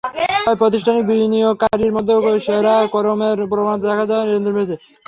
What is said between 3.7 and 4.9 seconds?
দেখা যাওয়ায় লেনদেন বেড়েছে।